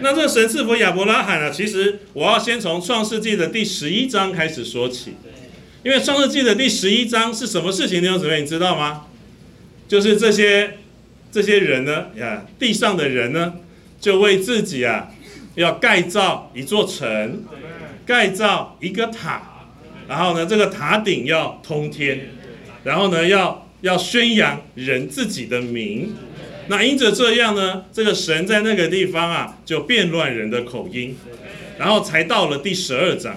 [0.00, 1.50] 那这神赐福亚伯拉罕呢？
[1.50, 5.14] 其实我要先从创世纪的第十一章开始说起，
[5.82, 8.00] 因为创世纪的第十一章是什么事情？
[8.00, 9.06] 弟兄姊妹，你知道吗？
[9.88, 10.78] 就是这些
[11.32, 13.54] 这些人呢，呀，地上的人呢，
[14.00, 15.08] 就为自己啊，
[15.54, 17.42] 要盖造一座城，
[18.06, 19.66] 盖造一个塔，
[20.08, 22.30] 然后呢，这个塔顶要通天，
[22.84, 26.14] 然后呢，要要宣扬人自己的名。
[26.68, 31.16] 那因着这样呢，这个神在那个地方啊，就变乱人的口音，
[31.78, 33.36] 然后才到了第十二章。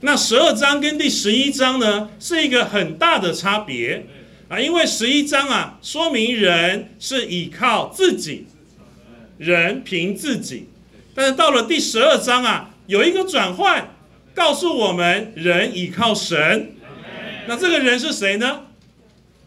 [0.00, 4.06] 那十二章跟第十一章呢，是一个很大的差别
[4.48, 8.46] 啊，因为十一章啊，说明人是依靠自己，
[9.38, 10.64] 人凭自己；
[11.14, 13.94] 但是到了第十二章啊，有一个转换，
[14.34, 16.72] 告诉我们人依靠神。
[17.46, 18.62] 那这个人是谁呢？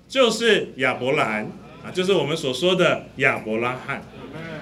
[0.08, 1.52] 就是亚伯兰。
[1.94, 4.04] 就是我们所说的亚伯拉罕。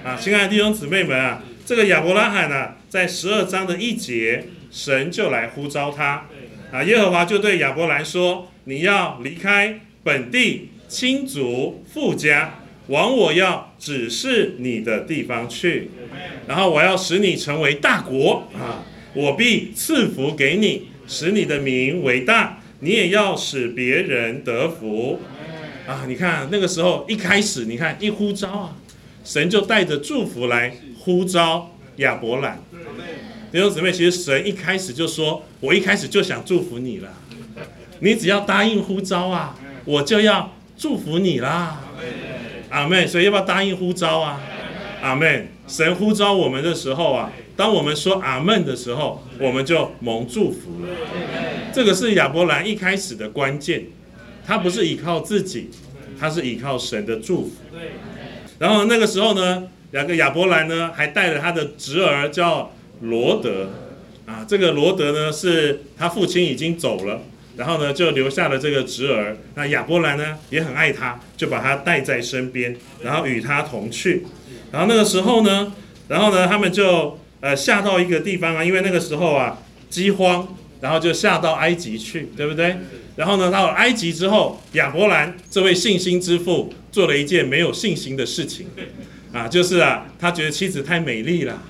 [0.04, 6.26] 啊，亲爱的弟兄姊妹们啊，这个亚伯拉罕呢，在十二章的一节，神就来呼召他。
[6.70, 15.90] 啊，耶和华就对亚伯兰说：“你要离开本地亲族富家，往我要指示你的地方去，
[16.46, 18.48] 然后我要使你成为大国。
[18.54, 25.20] 啊，我必赐福给你，使你的名为大，你也要使别人得福。”
[25.86, 28.76] 啊，你看那个时候一开始，你看一呼召啊，
[29.24, 32.60] 神就带着祝福来呼召亚伯兰。
[33.52, 37.08] 弟兄姊妹，其实神一开始就说：“我一开始就想祝福你了，
[38.00, 41.80] 你只要答应呼召啊，我就要祝福你啦。”
[42.68, 44.40] 阿妹，所以要不要答应呼召啊？
[45.00, 50.88] 阿妹，神呼召我们的时候啊，当我们说阿门的时候，我们就蒙祝福了。
[51.72, 53.84] 这个是亚伯兰一开始的关键。
[54.46, 55.70] 他不是依靠自己，
[56.18, 57.52] 他是依靠神的祝福。
[58.58, 63.70] 然后那个时候呢，两个亚伯兰呢，还带着他的侄儿叫罗德。
[64.26, 67.22] 啊，这个罗德呢，是他父亲已经走了，
[67.56, 69.36] 然后呢，就留下了这个侄儿。
[69.54, 74.26] 那亚伯兰呢，也很爱他，就把他带在身边，然后与他同去。
[74.72, 75.72] 然后那个时候呢，
[76.08, 79.58] 然后呢，他们就呃下到一个地方啊，因为那个时候啊
[79.88, 82.76] 饥荒，然后就下到埃及去，对不对？
[83.16, 88.66] 然后呢，到了埃及之后，亚伯兰这位信心之父做了一件没有信心的事情，
[89.32, 91.62] 啊，就是啊，他觉得妻子太美丽了，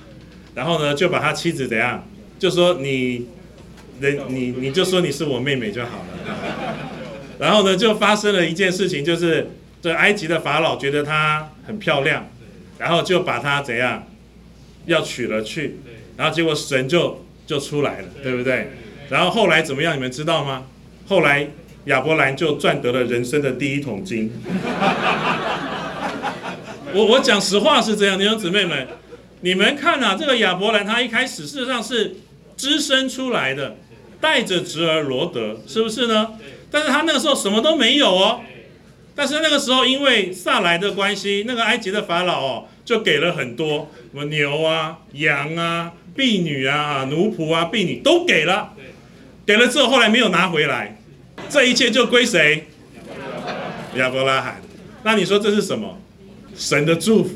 [0.53, 2.05] 然后呢，就把他妻子怎样，
[2.37, 3.27] 就说你，
[4.01, 6.75] 人你你就说你是我妹妹就好了，
[7.39, 9.49] 然后呢，就发生了一件事情，就是
[9.81, 12.29] 这埃及的法老觉得她很漂亮，
[12.77, 14.05] 然后就把她怎样，
[14.85, 15.77] 要娶了去，
[16.17, 18.71] 然后结果神就就出来了，对不对？
[19.09, 20.65] 然后后来怎么样，你们知道吗？
[21.07, 21.47] 后来
[21.85, 24.29] 亚伯兰就赚得了人生的第一桶金。
[26.93, 28.87] 我我讲实话是这样，弟兄姊妹们，
[29.41, 32.15] 你们看啊，这个亚伯兰他一开始事实上是
[32.57, 33.77] 只身出来的，
[34.19, 36.31] 带着侄儿罗德，是不是呢？
[36.69, 38.41] 但是他那个时候什么都没有哦。
[39.15, 48.73] 但是那个时候因为萨来的关系，那个埃及的法老哦，就给了很多什么牛啊、羊啊、婢女啊、奴仆啊、婢女都给了。
[49.47, 50.99] 给了之后，后来没有拿回来，
[51.47, 52.67] 这一切就归谁？
[53.95, 54.61] 亚伯拉罕。
[55.03, 55.97] 那你说这是什么？
[56.53, 57.29] 神的祝福。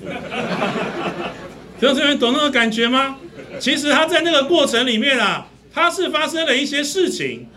[1.79, 3.15] 弟兄姊妹，懂那个感觉吗？
[3.59, 7.47] 其实他在那个过程里面啊，他是发生了一些事情，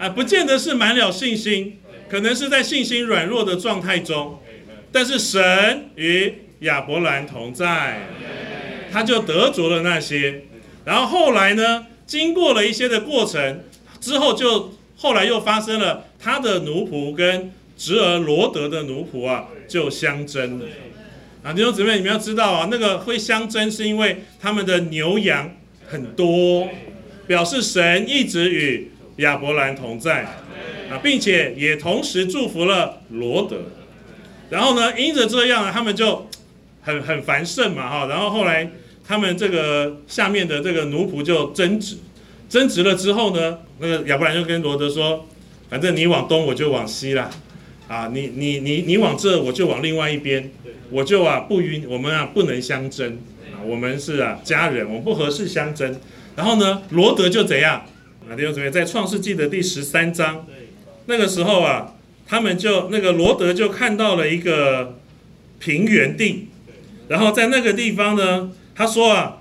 [0.00, 1.78] 啊，不见得是满了信心，
[2.10, 4.40] 可能是在信心软弱的状态中，
[4.90, 8.08] 但是神与亚伯兰同在，
[8.92, 10.42] 他就得着了那些。
[10.84, 13.60] 然后后来呢，经过了一些的过程。
[14.02, 20.66] 之后就后来又发生了，他的奴仆跟侄儿罗德的奴仆啊就相争了。
[21.44, 25.50] 啊，弟兄姊妹，你们要知道啊，那个会相争是因为他们的牛羊
[25.88, 26.68] 很多，
[27.26, 30.24] 表示神一直与亚伯兰同在
[30.90, 33.56] 啊，并且也同时祝福了罗德。
[34.50, 36.28] 然后呢，因着这样，他们就
[36.82, 38.06] 很很繁盛嘛哈。
[38.06, 38.70] 然后后来
[39.06, 41.96] 他们这个下面的这个奴仆就争执。
[42.52, 45.26] 争执了之后呢，那个亚伯兰就跟罗德说
[45.70, 47.30] ：“反正你往东，我就往西啦，
[47.88, 50.50] 啊，你你你你往这，我就往另外一边，
[50.90, 53.18] 我就啊不允我们啊不能相争
[53.54, 55.98] 啊，我们是啊家人，我们不合适相争。
[56.36, 57.86] 然后呢，罗德就怎样
[58.28, 58.36] 啊？
[58.36, 60.44] 弟兄姊妹，在创世纪的第十三章，
[61.06, 61.94] 那个时候啊，
[62.26, 64.98] 他们就那个罗德就看到了一个
[65.58, 66.48] 平原地，
[67.08, 69.38] 然后在那个地方呢，他说啊。”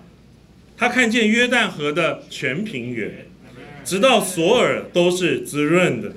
[0.82, 3.28] 他看见约旦河的全平原，
[3.86, 6.12] 直到索尔都是滋润的，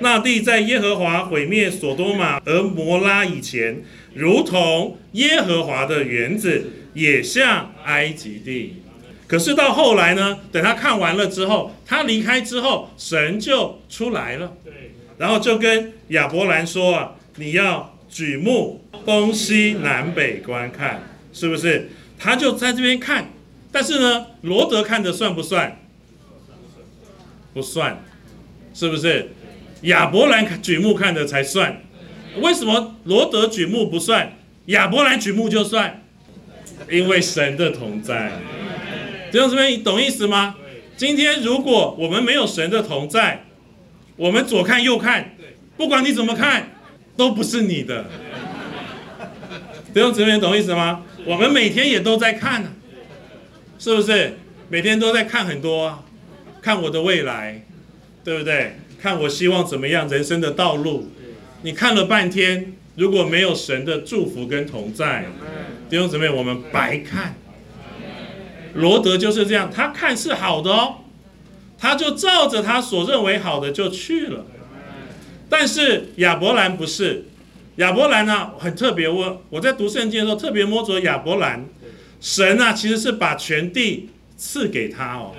[0.00, 3.84] 那地在耶和华毁灭所多玛和摩拉以前，
[4.14, 8.82] 如同耶和华的园子，也像埃及地。
[9.28, 10.40] 可是到后来呢？
[10.50, 14.52] 等他看完了之后，他离开之后，神就出来了。
[15.18, 21.00] 然后就跟亚伯兰说啊，你要举目东西南北观看，
[21.32, 21.88] 是不是？
[22.18, 23.24] 他就在这边看。
[23.72, 25.80] 但是呢，罗德看的算不算？
[27.52, 28.02] 不算，
[28.74, 29.30] 是不是？
[29.82, 31.82] 亚伯兰举目看的才算。
[32.40, 34.36] 为什么罗德举目不算，
[34.66, 36.02] 亚伯兰举目就算？
[36.90, 38.32] 因为神的同在。
[39.32, 40.56] 弟兄姊妹，你懂意思吗？
[40.96, 43.44] 今天如果我们没有神的同在，
[44.16, 45.36] 我们左看右看，
[45.76, 46.70] 不管你怎么看，
[47.16, 48.06] 都不是你的。
[49.94, 51.02] 弟兄姊妹，懂意思吗？
[51.24, 52.74] 我们每天也都在看。
[53.80, 54.36] 是不是
[54.68, 56.04] 每天都在看很多，
[56.60, 57.64] 看我的未来，
[58.22, 58.76] 对不对？
[59.00, 61.08] 看我希望怎么样人生的道路？
[61.62, 65.24] 你看了半天，如果没有神的祝福跟同在，
[65.88, 67.36] 弟兄姊妹，我们白看。
[68.74, 70.96] 罗德就是这样，他看是好的哦，
[71.78, 74.44] 他就照着他所认为好的就去了。
[75.48, 77.24] 但是亚伯兰不是，
[77.76, 79.08] 亚伯兰呢很特别。
[79.08, 81.64] 我我在读圣经的时候特别摸着亚伯兰。
[82.20, 85.34] 神啊，其实是把全地赐给他哦。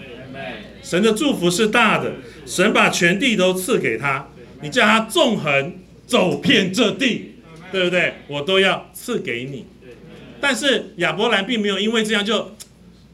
[0.81, 2.13] 神的祝福是大的，
[2.45, 4.27] 神把全地都赐给他。
[4.61, 5.73] 你叫他纵横
[6.07, 7.35] 走遍这地，
[7.71, 8.15] 对不对？
[8.27, 9.65] 我都要赐给你。
[10.39, 12.55] 但是亚伯兰并没有因为这样就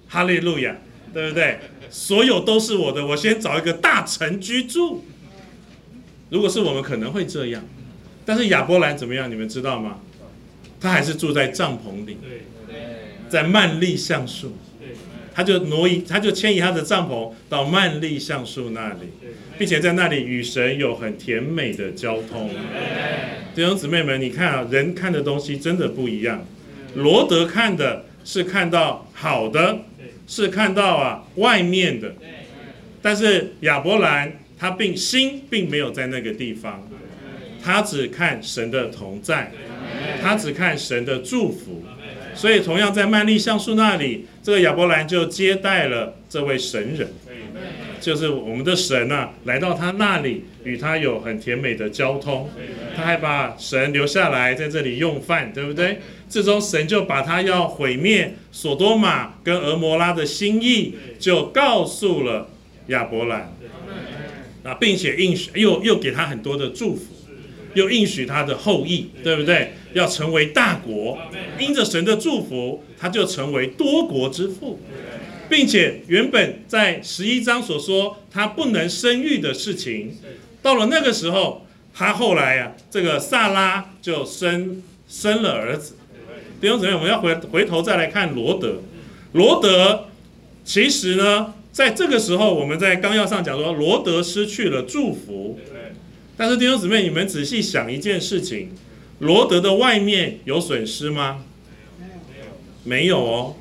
[0.08, 0.78] 哈利路亚，
[1.14, 1.60] 对不对？
[1.90, 5.06] 所有都是我的，我先找一个大城居住。
[6.30, 7.64] 如果是我们可能会这样，
[8.26, 9.30] 但是亚伯兰怎么样？
[9.30, 10.00] 你们知道吗？
[10.80, 12.18] 他还是住在帐篷里。
[13.30, 14.58] 在曼利橡树，
[15.34, 19.10] 他就挪移，他就迁移他的帐篷到曼利橡树那里，
[19.58, 22.50] 并且在那里与神有很甜美的交通。
[23.54, 26.46] 弟兄姊妹们，你看啊，人看的东西真的不一样。
[26.96, 29.80] 罗德看的是看到好的，
[30.26, 32.16] 是看到啊外面的，
[33.02, 36.88] 但是亚伯兰他并心并没有在那个地方，
[37.64, 39.52] 他只看神的同在，
[40.22, 41.84] 他只看神的祝福。
[42.38, 47.08] 所以，同样在曼利橡树那里，这个亚伯兰就接待了这位神人，
[48.00, 52.48] 就是我们的神呐，来到他那里，与他有很甜美的交通。
[52.96, 56.00] 他还把神留下来在这里用饭，对不对？
[56.30, 62.50] 最终，神就把他要毁灭索多玛跟俄摩拉的心意，就告诉了
[62.88, 63.52] 亚伯兰，
[64.64, 67.16] 啊，并且应许，又又给他很多的祝福。
[67.74, 69.67] 又应许他的后裔，对不对？
[69.98, 71.18] 要成为大国，
[71.60, 74.80] 因着神的祝福，他就成为多国之父，
[75.50, 80.16] 并且原本在十一章所说他不能生育的事情，
[80.62, 85.96] 到了那个时候，他后来呀，这个萨拉就生生了儿子。
[86.62, 88.82] 弟兄姊妹，我们要回回头再来看罗德，
[89.34, 90.06] 罗德
[90.64, 95.60] 其实呢，在这个时候，我们在纲要上讲说，罗德失去了祝福。
[96.36, 98.70] 但是弟兄姊妹，你们仔细想一件事情，
[99.20, 101.44] 罗德的外面有损失吗？
[101.98, 102.46] 没有
[102.84, 103.56] 没有哦。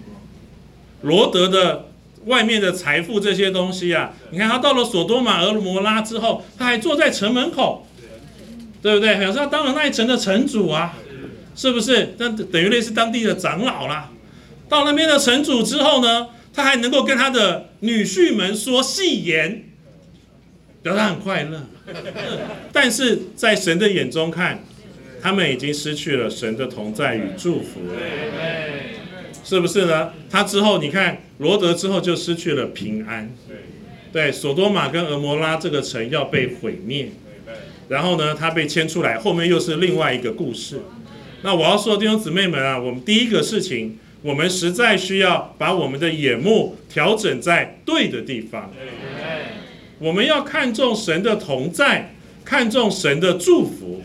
[1.03, 1.89] 罗德的
[2.27, 7.87] 外面的财富这些东西啊，你看他到了索多玛俄摩拉之后，他还坐在城门口，
[8.83, 9.17] 对不对？
[9.19, 10.95] 表示他当了那一城的城主啊，
[11.55, 12.15] 是不是？
[12.19, 14.11] 那等于类似当地的长老啦。
[14.69, 19.63] 到那边的城主之后呢，他还能够跟他的女婿们说戏言。
[20.83, 21.67] 表示他很快乐，
[22.73, 24.63] 但是在神的眼中看，
[25.21, 27.99] 他们已经失去了神的同在与祝福了，
[29.43, 30.13] 是不是呢？
[30.31, 33.31] 他之后你看罗德之后就失去了平安，
[34.13, 37.09] 对，索多玛跟俄摩拉这个城要被毁灭，
[37.89, 40.81] 然后呢，他被牵出来，后面又是另外一个故事。
[41.43, 48.73] 那我要说弟兄姊妹们啊，我们第一个事情，我们实在需要把我们的眼目调整在对的地方。
[49.99, 54.03] 我们要看重神的同在，看重神的祝福。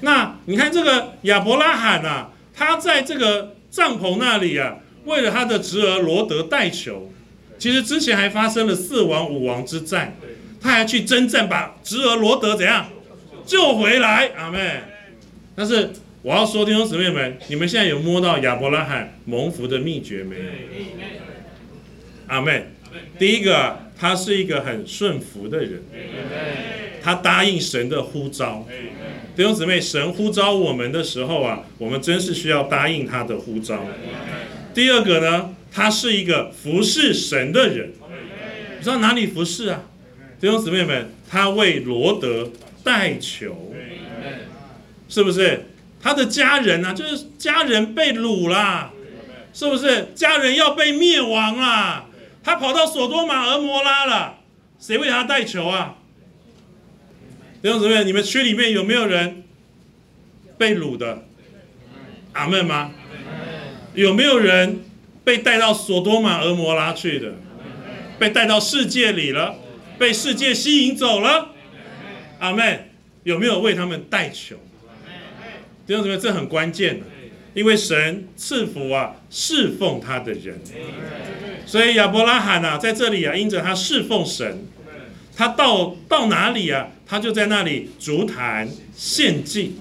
[0.00, 7.10] 那你看这个亚伯拉罕啊，他在这个帐篷那里啊，为了他的侄儿罗德代求。
[7.58, 10.16] 其实之前还发生了四王五王之战，
[10.60, 12.86] 他还去征战，把侄儿罗德怎样
[13.46, 14.30] 救回来？
[14.36, 14.80] 阿妹。
[15.54, 15.90] 但是
[16.22, 20.42] 我要说弟兄姊妹们，你们现在有摸到亚伯拉罕蒙福的秘诀没有？
[22.26, 22.66] 阿妹。
[23.18, 23.84] 第一个。
[23.98, 25.82] 他是一个很顺服的人，
[27.02, 28.68] 他答应神的呼召。
[29.36, 33.84] 弟兄姊妹，神呼召我们的时候啊，我们真是需要答应他的呼召。
[34.72, 37.92] 第二个呢，他是一个服侍神的人。
[38.78, 39.82] 你知道哪里服侍啊？
[40.40, 42.50] 弟兄姊妹们，他为罗德
[42.82, 43.74] 代求，
[45.06, 45.66] 是不是？
[46.00, 48.90] 他的家人啊，就是家人被掳啦，
[49.52, 50.08] 是不是？
[50.14, 52.06] 家人要被灭亡啦，
[52.42, 54.38] 他跑到索多玛、俄摩拉了，
[54.78, 55.96] 谁为他代求啊？
[57.66, 59.42] 弟兄姊妹，你们区里面有没有人
[60.56, 61.24] 被掳的？
[62.32, 62.92] 阿门吗？
[63.92, 64.84] 有没有人
[65.24, 67.32] 被带到索多玛、俄摩拉去的？
[68.20, 69.56] 被带到世界里了，
[69.98, 71.48] 被世界吸引走了？
[72.38, 72.88] 阿门。
[73.24, 74.54] 有没有为他们代求？
[75.88, 77.06] 弟兄姊妹，这很关键的，
[77.52, 80.60] 因为神赐福啊，侍奉他的人。
[81.66, 84.64] 所以亚伯拉罕啊，在这里啊，因着他侍奉神，
[85.36, 88.66] 他到到哪里啊，他就在那里足坛
[88.96, 89.74] 献祭，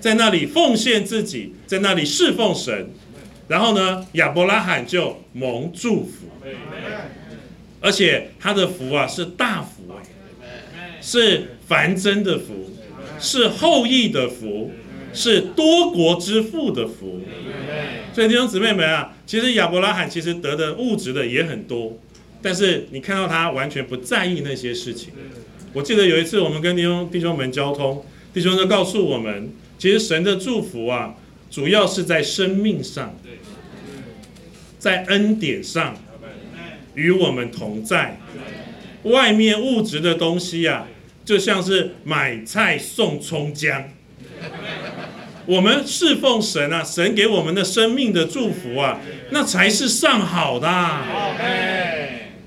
[0.00, 2.88] 在那里奉献自己，在那里侍奉神。
[3.46, 6.28] 然后呢，亚伯拉罕就蒙祝福，
[7.80, 9.82] 而且他的福啊是大福，
[11.02, 12.70] 是繁增的福，
[13.18, 14.70] 是后裔的福，
[15.12, 17.20] 是多国之父的福。
[18.14, 21.98] 所以弟兄姊妹们啊，其实亚伯拉罕其实得的物质的也很多，
[22.42, 25.12] 但是你看到他完全不在意那些事情。
[25.72, 31.14] 我记得有一次我们跟弟兄弟兄们交通，弟兄就告诉我们，其实神的祝福啊，
[31.50, 33.14] 主要是在生命上。
[34.78, 35.94] 在恩典上
[36.94, 38.18] 与我们同在，
[39.02, 40.86] 外面物质的东西啊，
[41.22, 43.84] 就像是买菜送葱姜。
[45.44, 48.98] 我们侍奉神啊，神给我们的生命的祝福啊，
[49.30, 50.66] 那才是上好的。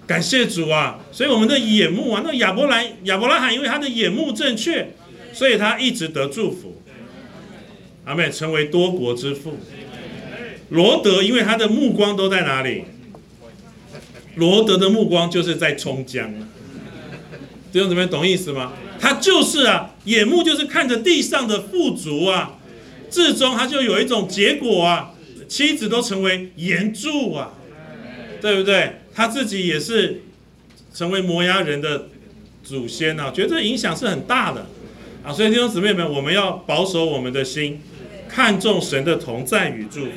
[0.05, 0.99] 感谢主啊！
[1.11, 4.93] 所以我们的眼目啊，那亚伯兰亚伯拉罕，因为他的眼目正确，
[5.31, 6.81] 所以他一直得祝福。
[8.05, 9.57] 阿妹成为多国之父。
[10.69, 12.83] 罗德，因为他的目光都在哪里？
[14.35, 16.33] 罗德的目光就是在冲江。
[17.71, 18.73] 弟兄姊妹，懂意思吗？
[18.99, 22.57] 他就是啊，眼目就是看着地上的富足啊，
[23.09, 25.13] 至终他就有一种结果啊，
[25.47, 27.53] 妻子都成为岩柱啊，
[28.41, 28.99] 对不对？
[29.13, 30.21] 他自己也是
[30.93, 32.07] 成为摩崖人的
[32.63, 34.65] 祖先啊，觉得影响是很大的
[35.23, 35.31] 啊。
[35.31, 37.81] 所以弟兄姊妹们，我们要保守我们的心，
[38.27, 40.11] 看重神的同在与祝福。